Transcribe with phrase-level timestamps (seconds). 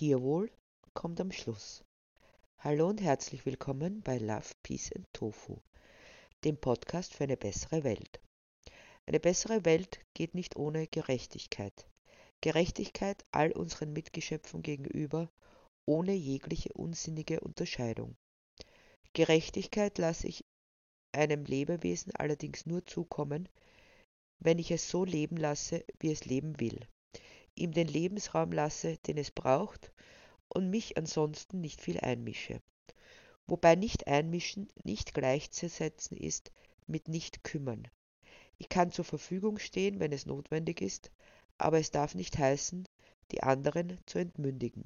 [0.00, 0.50] Tierwohl
[0.94, 1.84] kommt am Schluss.
[2.60, 5.58] Hallo und herzlich willkommen bei Love, Peace and Tofu,
[6.42, 8.18] dem Podcast für eine bessere Welt.
[9.04, 11.86] Eine bessere Welt geht nicht ohne Gerechtigkeit.
[12.40, 15.30] Gerechtigkeit all unseren Mitgeschöpfen gegenüber,
[15.86, 18.16] ohne jegliche unsinnige Unterscheidung.
[19.12, 20.46] Gerechtigkeit lasse ich
[21.12, 23.50] einem Lebewesen allerdings nur zukommen,
[24.38, 26.88] wenn ich es so leben lasse, wie es leben will
[27.54, 29.92] ihm den Lebensraum lasse, den es braucht,
[30.48, 32.60] und mich ansonsten nicht viel einmische.
[33.46, 36.52] Wobei nicht einmischen nicht gleichzusetzen ist
[36.86, 37.88] mit nicht kümmern.
[38.58, 41.10] Ich kann zur Verfügung stehen, wenn es notwendig ist,
[41.58, 42.86] aber es darf nicht heißen,
[43.30, 44.84] die anderen zu entmündigen.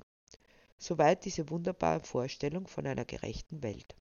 [0.79, 3.97] Soweit diese wunderbare Vorstellung von einer gerechten Welt,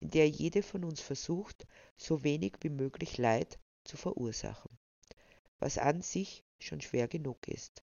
[0.00, 4.76] in der jede von uns versucht, so wenig wie möglich Leid zu verursachen,
[5.58, 7.82] was an sich schon schwer genug ist.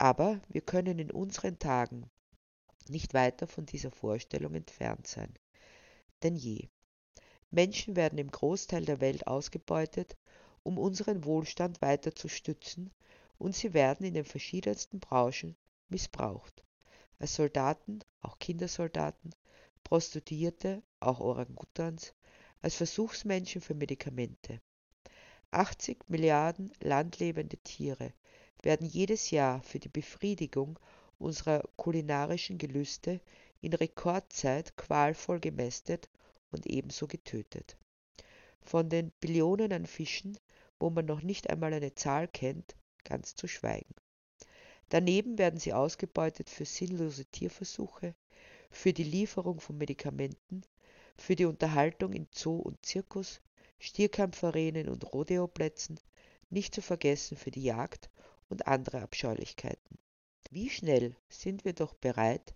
[0.00, 2.08] Aber wir können in unseren Tagen
[2.88, 5.34] nicht weiter von dieser Vorstellung entfernt sein.
[6.22, 6.70] Denn je.
[7.50, 10.16] Menschen werden im Großteil der Welt ausgebeutet,
[10.62, 12.90] um unseren Wohlstand weiter zu stützen,
[13.36, 15.54] und sie werden in den verschiedensten Branchen
[15.90, 16.64] missbraucht.
[17.18, 19.34] Als Soldaten, auch Kindersoldaten,
[19.84, 22.14] Prostituierte, auch Orangutans,
[22.62, 24.62] als Versuchsmenschen für Medikamente.
[25.50, 28.14] 80 Milliarden landlebende Tiere
[28.62, 30.78] werden jedes Jahr für die Befriedigung
[31.18, 33.20] unserer kulinarischen Gelüste
[33.60, 36.08] in Rekordzeit qualvoll gemästet
[36.50, 37.76] und ebenso getötet.
[38.60, 40.38] Von den Billionen an Fischen,
[40.78, 43.94] wo man noch nicht einmal eine Zahl kennt, ganz zu schweigen.
[44.88, 48.14] Daneben werden sie ausgebeutet für sinnlose Tierversuche,
[48.70, 50.62] für die Lieferung von Medikamenten,
[51.16, 53.40] für die Unterhaltung in Zoo und Zirkus,
[53.78, 56.00] Stierkampfarenen und Rodeoplätzen,
[56.50, 58.10] nicht zu vergessen für die Jagd
[58.50, 59.98] und andere Abscheulichkeiten.
[60.50, 62.54] Wie schnell sind wir doch bereit,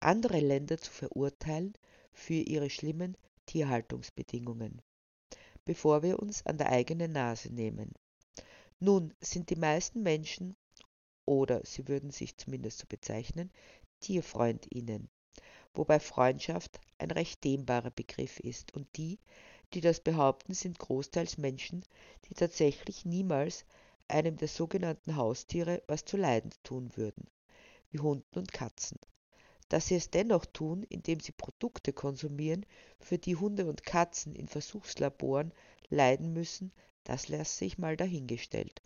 [0.00, 1.72] andere Länder zu verurteilen
[2.12, 4.82] für ihre schlimmen Tierhaltungsbedingungen,
[5.64, 7.94] bevor wir uns an der eigenen Nase nehmen.
[8.80, 10.56] Nun sind die meisten Menschen,
[11.24, 13.50] oder sie würden sich zumindest so bezeichnen,
[14.00, 15.08] Tierfreundinnen,
[15.72, 19.18] wobei Freundschaft ein recht dehnbarer Begriff ist und die,
[19.72, 21.84] die das behaupten, sind großteils Menschen,
[22.26, 23.64] die tatsächlich niemals
[24.08, 27.28] einem der sogenannten Haustiere was zu leiden tun würden,
[27.90, 28.98] wie Hunden und Katzen.
[29.68, 32.64] Dass sie es dennoch tun, indem sie Produkte konsumieren,
[33.00, 35.52] für die Hunde und Katzen in Versuchslaboren
[35.88, 36.72] leiden müssen,
[37.04, 38.82] das lässt sich mal dahingestellt.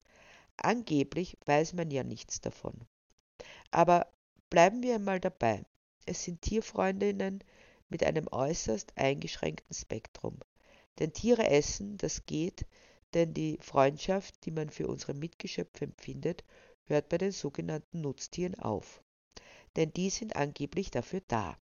[0.56, 2.86] Angeblich weiß man ja nichts davon.
[3.70, 4.12] Aber
[4.50, 5.64] bleiben wir einmal dabei.
[6.06, 7.42] Es sind Tierfreundinnen
[7.88, 10.38] mit einem äußerst eingeschränkten Spektrum.
[10.98, 12.66] Denn Tiere essen, das geht,
[13.14, 16.44] denn die Freundschaft, die man für unsere Mitgeschöpfe empfindet,
[16.84, 19.02] hört bei den sogenannten Nutztieren auf.
[19.76, 21.56] Denn die sind angeblich dafür da.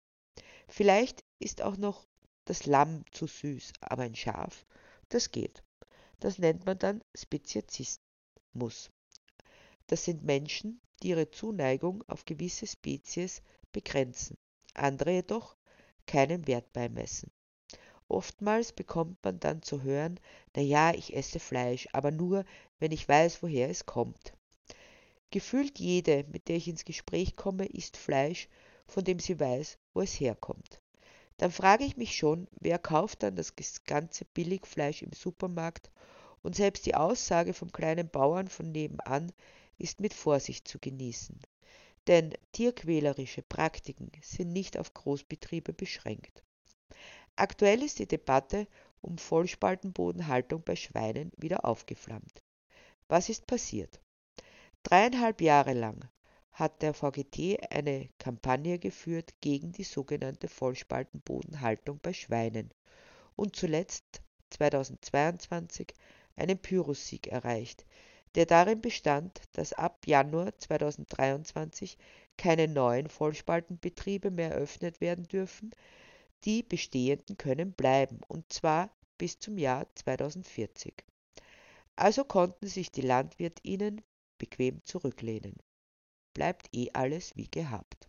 [0.68, 2.06] Vielleicht ist auch noch
[2.44, 4.66] das Lamm zu süß, aber ein Schaf,
[5.08, 5.62] das geht.
[6.20, 8.90] Das nennt man dann Speziesismus.
[9.86, 13.42] Das sind Menschen, die ihre Zuneigung auf gewisse Spezies
[13.72, 14.36] begrenzen,
[14.74, 15.56] andere jedoch
[16.06, 17.30] keinen Wert beimessen.
[18.08, 20.18] Oftmals bekommt man dann zu hören,
[20.56, 22.44] na ja, ich esse Fleisch, aber nur,
[22.78, 24.32] wenn ich weiß, woher es kommt.
[25.30, 28.48] Gefühlt jede, mit der ich ins Gespräch komme, isst Fleisch,
[28.86, 30.80] von dem sie weiß, wo es herkommt.
[31.36, 33.54] Dann frage ich mich schon, wer kauft dann das
[33.84, 35.90] ganze Billigfleisch im Supermarkt
[36.42, 39.32] und selbst die Aussage vom kleinen Bauern von nebenan
[39.76, 41.38] ist mit Vorsicht zu genießen.
[42.06, 46.42] Denn tierquälerische Praktiken sind nicht auf Großbetriebe beschränkt.
[47.38, 48.66] Aktuell ist die Debatte
[49.00, 52.42] um Vollspaltenbodenhaltung bei Schweinen wieder aufgeflammt.
[53.06, 54.00] Was ist passiert?
[54.82, 56.00] Dreieinhalb Jahre lang
[56.50, 62.74] hat der VGT eine Kampagne geführt gegen die sogenannte Vollspaltenbodenhaltung bei Schweinen
[63.36, 64.20] und zuletzt
[64.50, 65.94] 2022
[66.34, 67.86] einen Pyrrhussieg erreicht,
[68.34, 71.98] der darin bestand, dass ab Januar 2023
[72.36, 75.70] keine neuen Vollspaltenbetriebe mehr eröffnet werden dürfen,
[76.44, 80.94] die bestehenden können bleiben, und zwar bis zum Jahr 2040.
[81.96, 84.02] Also konnten sich die Landwirtinnen
[84.38, 85.56] bequem zurücklehnen.
[86.32, 88.08] Bleibt eh alles wie gehabt.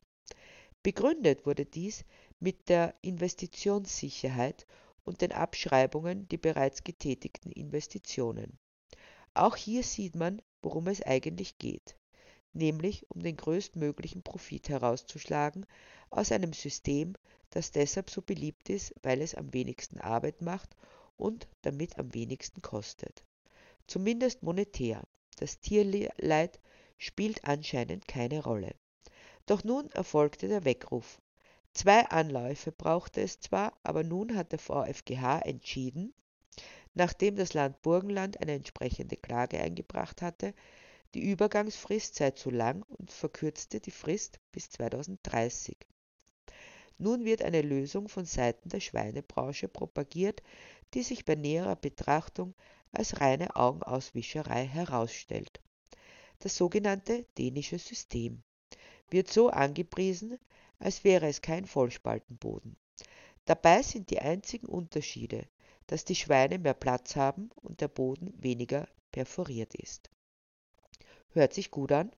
[0.84, 2.06] Begründet wurde dies
[2.40, 4.66] mit der Investitionssicherheit
[5.04, 8.60] und den Abschreibungen der bereits getätigten Investitionen.
[9.34, 11.98] Auch hier sieht man, worum es eigentlich geht,
[12.54, 15.66] nämlich um den größtmöglichen Profit herauszuschlagen
[16.10, 17.14] aus einem System,
[17.52, 20.76] das deshalb so beliebt ist, weil es am wenigsten Arbeit macht
[21.18, 23.24] und damit am wenigsten kostet.
[23.88, 25.04] Zumindest monetär.
[25.38, 26.60] Das Tierleid
[26.98, 28.76] spielt anscheinend keine Rolle.
[29.46, 31.20] Doch nun erfolgte der Weckruf.
[31.74, 36.14] Zwei Anläufe brauchte es zwar, aber nun hat der VfGH entschieden,
[36.94, 40.54] nachdem das Land Burgenland eine entsprechende Klage eingebracht hatte,
[41.14, 45.78] die Übergangsfrist sei zu lang und verkürzte die Frist bis 2030.
[47.02, 50.44] Nun wird eine Lösung von Seiten der Schweinebranche propagiert,
[50.94, 52.54] die sich bei näherer Betrachtung
[52.92, 55.62] als reine Augenauswischerei herausstellt.
[56.40, 58.44] Das sogenannte dänische System
[59.10, 60.38] wird so angepriesen,
[60.78, 62.76] als wäre es kein Vollspaltenboden.
[63.46, 65.48] Dabei sind die einzigen Unterschiede,
[65.88, 70.10] dass die Schweine mehr Platz haben und der Boden weniger perforiert ist.
[71.32, 72.12] Hört sich gut an?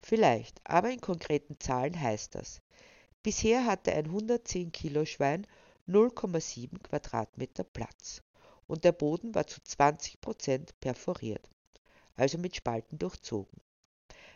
[0.00, 2.62] Vielleicht, aber in konkreten Zahlen heißt das,
[3.24, 5.46] Bisher hatte ein 110 Kilo Schwein
[5.86, 8.20] 0,7 Quadratmeter Platz
[8.66, 11.48] und der Boden war zu 20 Prozent perforiert,
[12.16, 13.60] also mit Spalten durchzogen.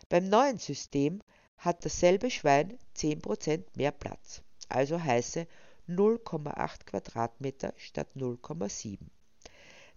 [0.07, 1.21] Beim neuen System
[1.57, 5.47] hat dasselbe Schwein 10 Prozent mehr Platz, also heiße
[5.89, 8.99] 0,8 Quadratmeter statt 0,7.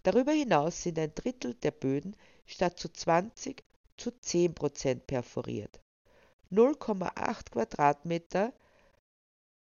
[0.03, 3.63] Darüber hinaus sind ein Drittel der Böden statt zu 20
[3.97, 5.81] zu 10 Prozent perforiert.
[6.51, 8.53] 0,8 Quadratmeter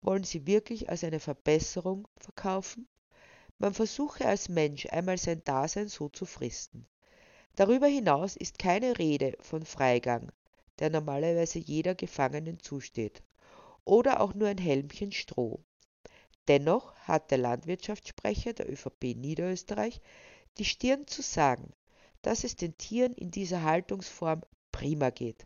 [0.01, 2.87] wollen sie wirklich als eine Verbesserung verkaufen?
[3.57, 6.87] Man versuche als Mensch einmal sein Dasein so zu fristen.
[7.55, 10.31] Darüber hinaus ist keine Rede von Freigang,
[10.79, 13.21] der normalerweise jeder Gefangenen zusteht,
[13.83, 15.63] oder auch nur ein Helmchen Stroh.
[16.47, 20.01] Dennoch hat der Landwirtschaftssprecher der ÖVP Niederösterreich
[20.57, 21.71] die Stirn zu sagen,
[22.21, 25.45] dass es den Tieren in dieser Haltungsform prima geht.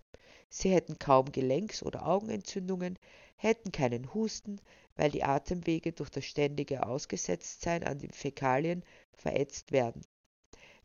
[0.50, 2.98] Sie hätten kaum Gelenks- oder Augenentzündungen,
[3.36, 4.62] hätten keinen Husten,
[4.96, 8.84] weil die Atemwege durch das ständige Ausgesetztsein an den Fäkalien
[9.14, 10.02] verätzt werden.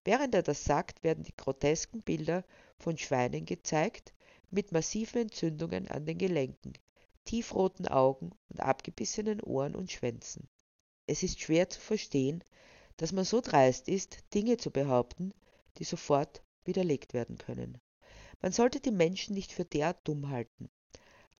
[0.05, 2.45] Während er das sagt, werden die grotesken Bilder
[2.79, 4.15] von Schweinen gezeigt,
[4.51, 6.73] mit massiven Entzündungen an den Gelenken,
[7.25, 10.49] tiefroten Augen und abgebissenen Ohren und Schwänzen.
[11.07, 12.43] Es ist schwer zu verstehen,
[12.97, 15.33] dass man so dreist ist, Dinge zu behaupten,
[15.79, 17.81] die sofort widerlegt werden können.
[18.42, 20.70] Man sollte die Menschen nicht für derart dumm halten.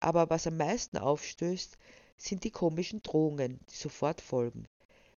[0.01, 1.79] Aber was am meisten aufstößt,
[2.17, 4.67] sind die komischen Drohungen, die sofort folgen.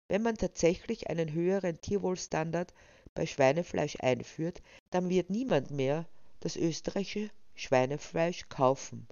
[0.07, 2.73] Wenn man tatsächlich einen höheren Tierwohlstandard
[3.13, 6.07] bei Schweinefleisch einführt, dann wird niemand mehr
[6.39, 9.07] das österreichische Schweinefleisch kaufen.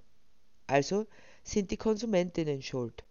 [0.66, 1.06] Also
[1.44, 3.04] sind die Konsumentinnen schuld.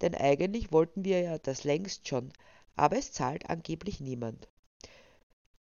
[0.00, 2.32] Denn eigentlich wollten wir ja das längst schon,
[2.76, 4.48] aber es zahlt angeblich niemand.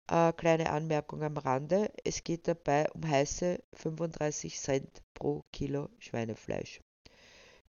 [0.09, 6.79] Äh, kleine Anmerkung am Rande, es geht dabei um heiße 35 Cent pro Kilo Schweinefleisch.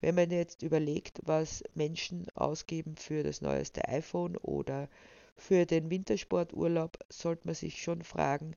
[0.00, 4.88] Wenn man jetzt überlegt, was Menschen ausgeben für das neueste iPhone oder
[5.36, 8.54] für den Wintersporturlaub, sollte man sich schon fragen,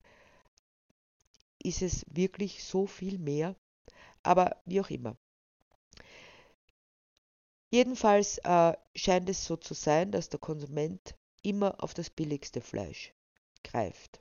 [1.64, 3.56] ist es wirklich so viel mehr?
[4.22, 5.16] Aber wie auch immer.
[7.72, 13.12] Jedenfalls äh, scheint es so zu sein, dass der Konsument immer auf das billigste Fleisch
[13.62, 14.20] greift.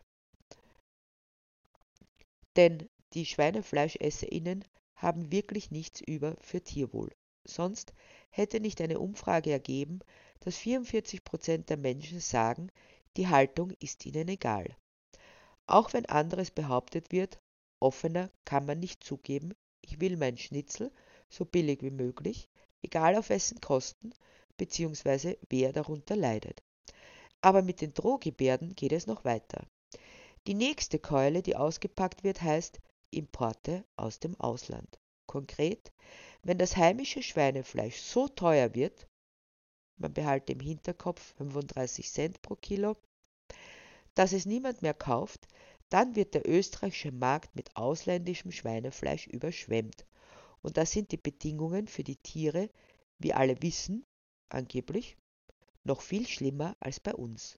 [2.56, 7.12] Denn die SchweinefleischesserInnen haben wirklich nichts über für Tierwohl.
[7.44, 7.94] Sonst
[8.30, 10.00] hätte nicht eine Umfrage ergeben,
[10.42, 12.72] dass 44 Prozent der Menschen sagen,
[13.18, 14.76] die Haltung ist ihnen egal.
[15.66, 17.40] Auch wenn anderes behauptet wird,
[17.80, 20.92] offener kann man nicht zugeben, ich will mein Schnitzel
[21.30, 22.48] so billig wie möglich,
[22.84, 24.14] egal auf wessen Kosten
[24.58, 25.38] bzw.
[25.50, 26.62] wer darunter leidet.
[27.42, 29.66] Aber mit den Drohgebärden geht es noch weiter.
[30.48, 32.80] Die nächste Keule, die ausgepackt wird, heißt
[33.12, 35.00] Importe aus dem Ausland.
[35.28, 35.92] Konkret,
[36.44, 39.08] wenn das heimische Schweinefleisch so teuer wird,
[39.98, 42.98] man behalte im Hinterkopf 35 Cent pro Kilo,
[44.16, 45.48] dass es niemand mehr kauft,
[45.90, 50.06] dann wird der österreichische Markt mit ausländischem Schweinefleisch überschwemmt.
[50.62, 52.70] Und da sind die Bedingungen für die Tiere,
[53.20, 54.06] wie alle wissen,
[54.50, 55.18] angeblich,
[55.84, 57.58] noch viel schlimmer als bei uns.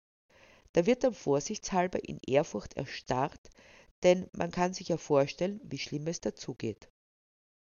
[0.74, 3.50] Da wird dann vorsichtshalber in Ehrfurcht erstarrt,
[4.02, 6.90] denn man kann sich ja vorstellen, wie schlimm es dazugeht.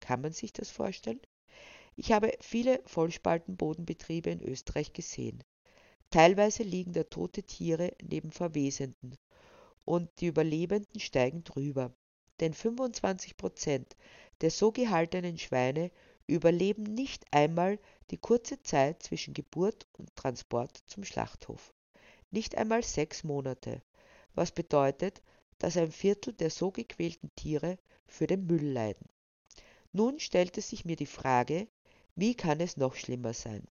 [0.00, 1.21] Kann man sich das vorstellen?
[1.97, 5.43] Ich habe viele Vollspaltenbodenbetriebe in Österreich gesehen.
[6.11, 9.17] Teilweise liegen da tote Tiere neben Verwesenden
[9.85, 11.93] und die Überlebenden steigen drüber.
[12.41, 13.97] Denn 25 Prozent
[14.41, 15.91] der so gehaltenen Schweine
[16.28, 17.78] überleben nicht einmal
[18.11, 21.75] die kurze Zeit zwischen Geburt und Transport zum Schlachthof.
[22.30, 23.82] Nicht einmal sechs Monate,
[24.35, 25.23] was bedeutet,
[25.58, 29.08] dass ein Viertel der so gequälten Tiere für den Müll leiden.
[29.92, 31.66] Nun stellte sich mir die Frage,
[32.14, 33.66] wie kann es noch schlimmer sein?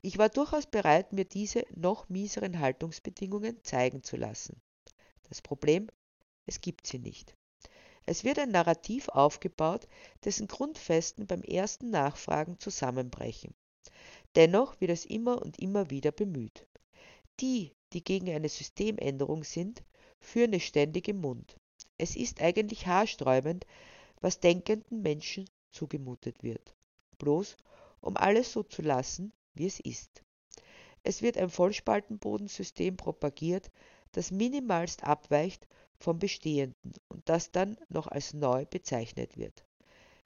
[0.00, 4.60] Ich war durchaus bereit, mir diese noch mieseren Haltungsbedingungen zeigen zu lassen.
[5.28, 5.88] Das Problem,
[6.46, 7.37] es gibt sie nicht.
[8.10, 9.86] Es wird ein Narrativ aufgebaut,
[10.24, 13.52] dessen Grundfesten beim ersten Nachfragen zusammenbrechen.
[14.34, 16.66] Dennoch wird es immer und immer wieder bemüht.
[17.38, 19.82] Die, die gegen eine Systemänderung sind,
[20.20, 21.58] führen es ständig im Mund.
[21.98, 23.66] Es ist eigentlich haarsträubend,
[24.22, 26.74] was denkenden Menschen zugemutet wird.
[27.18, 27.58] Bloß
[28.00, 30.22] um alles so zu lassen, wie es ist.
[31.02, 33.70] Es wird ein Vollspaltenbodensystem propagiert,
[34.12, 39.64] das minimalst abweicht vom Bestehenden und das dann noch als neu bezeichnet wird.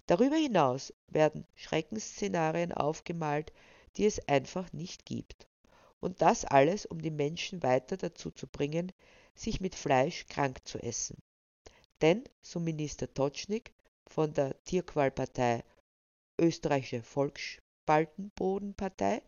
[0.06, 3.52] Darüber hinaus werden Schreckensszenarien aufgemalt,
[3.96, 5.46] die es einfach nicht gibt.
[6.00, 8.92] Und das alles, um die Menschen weiter dazu zu bringen,
[9.34, 11.16] sich mit Fleisch krank zu essen.
[12.00, 13.72] Denn, so Minister Totschnig
[14.08, 15.62] von der Tierqualpartei
[16.40, 19.22] Österreichische Volksspaltenbodenpartei,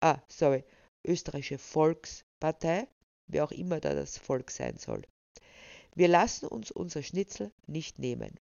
[0.00, 0.62] ah, sorry,
[1.04, 2.86] Österreichische Volkspartei,
[3.26, 5.02] wer auch immer da das Volk sein soll.
[5.94, 8.38] Wir lassen uns unser Schnitzel nicht nehmen.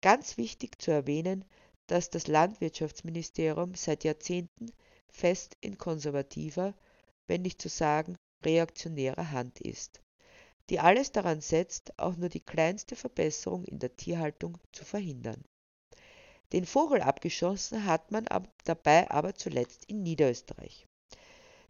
[0.00, 1.44] Ganz wichtig zu erwähnen,
[1.86, 4.70] dass das Landwirtschaftsministerium seit Jahrzehnten
[5.08, 6.74] fest in konservativer,
[7.26, 10.00] wenn nicht zu sagen reaktionärer Hand ist,
[10.70, 15.42] die alles daran setzt, auch nur die kleinste Verbesserung in der Tierhaltung zu verhindern.
[16.52, 18.26] Den Vogel abgeschossen hat man
[18.64, 20.86] dabei aber zuletzt in Niederösterreich.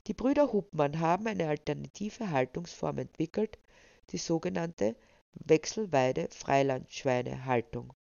[0.07, 3.59] Die Brüder Hubmann haben eine alternative Haltungsform entwickelt,
[4.11, 4.97] die sogenannte
[5.35, 7.93] Wechselweide-Freilandschweinehaltung.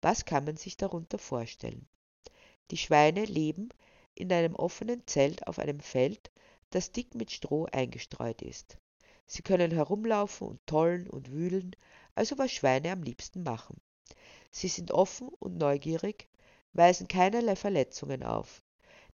[0.00, 1.86] Was kann man sich darunter vorstellen?
[2.70, 3.70] Die Schweine leben
[4.14, 6.30] in einem offenen Zelt auf einem Feld,
[6.70, 8.78] das dick mit Stroh eingestreut ist.
[9.26, 11.76] Sie können herumlaufen und tollen und wühlen,
[12.14, 13.80] also was Schweine am liebsten machen.
[14.50, 16.28] Sie sind offen und neugierig,
[16.72, 18.62] weisen keinerlei Verletzungen auf.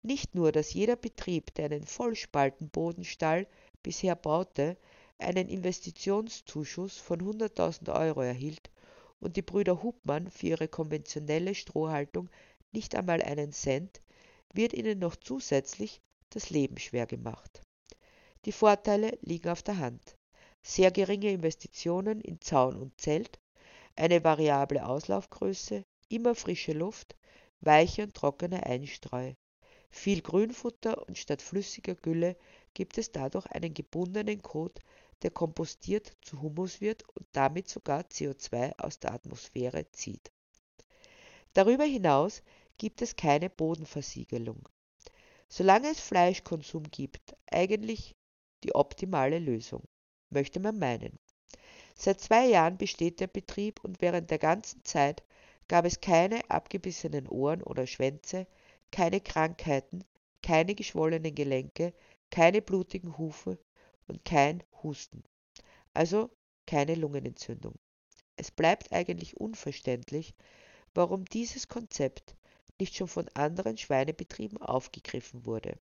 [0.02, 3.48] Nicht nur, dass jeder Betrieb, der einen Vollspaltenbodenstall
[3.84, 4.78] bisher baute,
[5.20, 8.70] einen Investitionszuschuss von 100.000 Euro erhielt
[9.20, 12.30] und die Brüder Hubmann für ihre konventionelle Strohhaltung
[12.72, 14.02] nicht einmal einen Cent,
[14.54, 17.62] wird ihnen noch zusätzlich das Leben schwer gemacht.
[18.46, 20.18] Die Vorteile liegen auf der Hand.
[20.62, 23.40] Sehr geringe Investitionen in Zaun und Zelt,
[23.96, 27.16] eine variable Auslaufgröße, immer frische Luft,
[27.62, 29.34] weiche und trockene Einstreu.
[29.90, 32.38] Viel Grünfutter und statt flüssiger Gülle
[32.74, 34.80] gibt es dadurch einen gebundenen Kot,
[35.24, 40.32] der kompostiert zu Humus wird und damit sogar CO2 aus der Atmosphäre zieht.
[41.54, 42.44] Darüber hinaus
[42.78, 44.70] gibt es keine Bodenversiegelung.
[45.50, 48.16] Solange es Fleischkonsum gibt, eigentlich
[48.64, 49.84] die optimale Lösung,
[50.30, 51.18] möchte man meinen.
[51.96, 55.24] Seit zwei Jahren besteht der Betrieb und während der ganzen Zeit
[55.68, 58.46] gab es keine abgebissenen Ohren oder Schwänze,
[58.92, 60.04] keine Krankheiten,
[60.44, 61.94] keine geschwollenen Gelenke,
[62.30, 63.58] keine blutigen Hufe
[64.08, 65.24] und kein Husten.
[65.94, 66.30] Also
[66.66, 67.76] keine Lungenentzündung.
[68.36, 70.34] Es bleibt eigentlich unverständlich,
[70.94, 72.36] warum dieses Konzept
[72.80, 75.80] nicht schon von anderen Schweinebetrieben aufgegriffen wurde.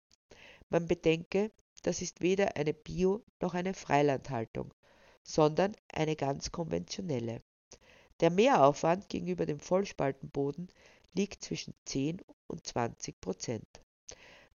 [0.70, 1.50] Man bedenke,
[1.82, 4.72] das ist weder eine Bio- noch eine Freilandhaltung,
[5.22, 7.42] sondern eine ganz konventionelle.
[8.20, 10.68] Der Mehraufwand gegenüber dem Vollspaltenboden
[11.14, 13.68] liegt zwischen 10 und 20 Prozent.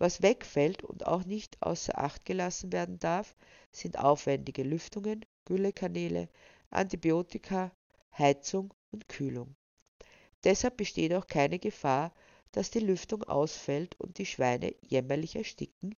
[0.00, 3.36] Was wegfällt und auch nicht außer Acht gelassen werden darf,
[3.70, 6.30] sind aufwendige Lüftungen, Güllekanäle,
[6.70, 7.70] Antibiotika,
[8.16, 9.54] Heizung und Kühlung.
[10.42, 12.14] Deshalb besteht auch keine Gefahr,
[12.50, 15.94] dass die Lüftung ausfällt und die Schweine jämmerlich ersticken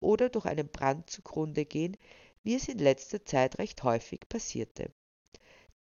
[0.00, 1.96] oder durch einen Brand zugrunde gehen,
[2.42, 4.90] wie es in letzter Zeit recht häufig passierte.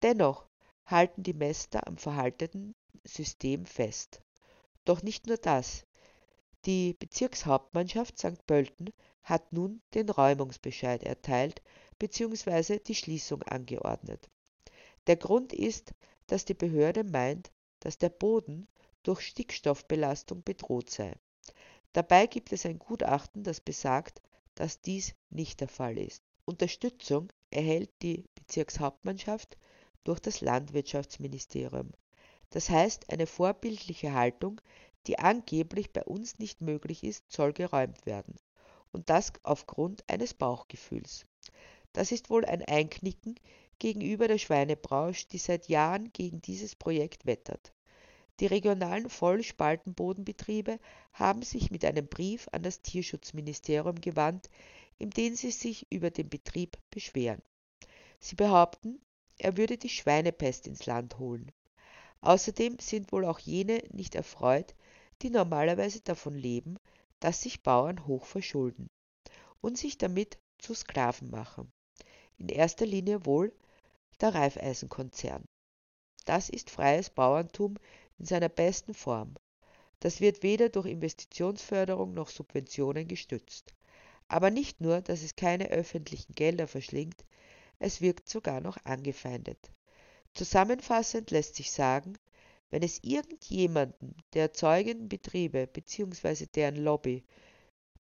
[0.03, 0.45] Dennoch
[0.87, 2.75] halten die Mäster am verhaltenen
[3.05, 4.23] System fest.
[4.85, 5.87] Doch nicht nur das.
[6.67, 8.47] Die Bezirkshauptmannschaft St.
[8.47, 11.63] Pölten hat nun den Räumungsbescheid erteilt
[11.99, 12.79] bzw.
[12.81, 14.29] die Schließung angeordnet.
[15.07, 15.95] Der Grund ist,
[16.27, 17.51] dass die Behörde meint,
[17.81, 18.69] dass der Boden
[19.03, 21.15] durch Stickstoffbelastung bedroht sei.
[21.95, 24.21] Dabei gibt es ein Gutachten, das besagt,
[24.55, 26.23] dass dies nicht der Fall ist.
[26.45, 29.57] Unterstützung erhält die Bezirkshauptmannschaft
[30.05, 31.93] durch das Landwirtschaftsministerium.
[32.51, 34.61] Das heißt, eine vorbildliche Haltung,
[35.07, 38.37] die angeblich bei uns nicht möglich ist, soll geräumt werden.
[38.93, 41.27] Und das aufgrund eines Bauchgefühls.
[41.93, 43.35] Das ist wohl ein Einknicken
[43.79, 47.73] gegenüber der Schweinebranche, die seit Jahren gegen dieses Projekt wettert.
[48.41, 50.79] Die regionalen Vollspaltenbodenbetriebe
[51.13, 54.49] haben sich mit einem Brief an das Tierschutzministerium gewandt,
[54.99, 57.43] in dem sie sich über den Betrieb beschweren.
[58.19, 59.01] Sie behaupten,
[59.39, 61.51] er würde die Schweinepest ins Land holen.
[62.21, 64.75] Außerdem sind wohl auch jene nicht erfreut,
[65.23, 66.77] die normalerweise davon leben,
[67.21, 68.89] dass sich Bauern hoch verschulden
[69.61, 71.73] und sich damit zu Sklaven machen.
[72.39, 73.53] In erster Linie wohl
[74.21, 75.45] der Raiffeisenkonzern.
[76.25, 77.77] Das ist freies Bauerntum
[78.19, 79.35] in seiner besten Form.
[80.01, 83.75] Das wird weder durch Investitionsförderung noch Subventionen gestützt.
[84.29, 87.25] Aber nicht nur, dass es keine öffentlichen Gelder verschlingt,
[87.79, 89.71] es wirkt sogar noch angefeindet.
[90.35, 92.17] Zusammenfassend lässt sich sagen,
[92.71, 96.47] wenn es irgendjemanden der erzeugenden Betriebe bzw.
[96.47, 97.25] deren Lobby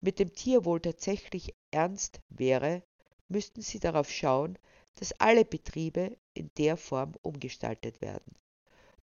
[0.01, 2.83] mit dem Tierwohl tatsächlich ernst wäre,
[3.27, 4.57] müssten sie darauf schauen,
[4.95, 8.35] dass alle Betriebe in der Form umgestaltet werden.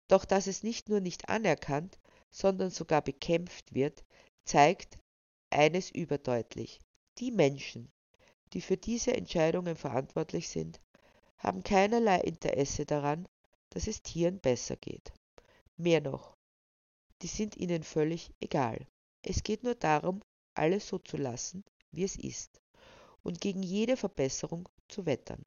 [0.08, 1.98] Doch dass es nicht nur nicht anerkannt,
[2.30, 4.04] sondern sogar bekämpft wird,
[4.44, 4.98] zeigt
[5.50, 6.80] eines überdeutlich.
[7.18, 7.90] Die Menschen,
[8.52, 10.80] die für diese Entscheidungen verantwortlich sind,
[11.38, 13.26] haben keinerlei Interesse daran,
[13.70, 15.12] dass es Tieren besser geht.
[15.78, 16.36] Mehr noch,
[17.20, 18.86] die sind ihnen völlig egal.
[19.22, 20.22] Es geht nur darum,
[20.54, 22.62] alles so zu lassen, wie es ist,
[23.22, 25.44] und gegen jede Verbesserung zu wettern.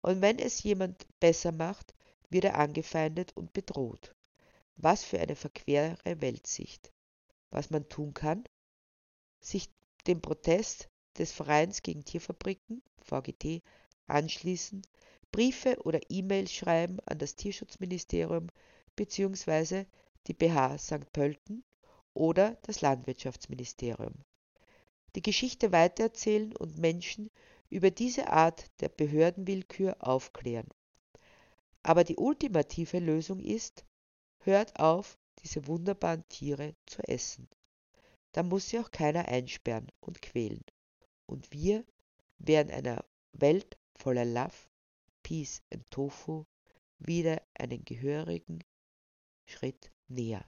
[0.00, 1.92] Und wenn es jemand besser macht,
[2.30, 4.14] wird er angefeindet und bedroht.
[4.76, 6.92] Was für eine verquere Weltsicht.
[7.50, 8.44] Was man tun kann?
[9.40, 9.70] Sich
[10.06, 13.62] dem Protest des Vereins gegen Tierfabriken, VGT,
[14.06, 14.82] anschließen,
[15.30, 18.48] Briefe oder E-Mails schreiben an das Tierschutzministerium
[18.96, 19.86] bzw.
[20.26, 21.12] die BH St.
[21.12, 21.64] Pölten
[22.14, 24.14] oder das Landwirtschaftsministerium.
[25.14, 27.30] Die Geschichte weitererzählen und Menschen
[27.68, 30.68] über diese Art der Behördenwillkür aufklären.
[31.82, 33.84] Aber die ultimative Lösung ist,
[34.38, 37.48] hört auf, diese wunderbaren Tiere zu essen.
[38.32, 40.64] Da muss sie auch keiner einsperren und quälen.
[41.26, 41.84] Und wir
[42.38, 44.54] werden einer Welt voller Love
[45.22, 46.44] Peace and Tofu
[46.98, 48.62] wieder einen gehörigen
[49.52, 50.44] schritt näher.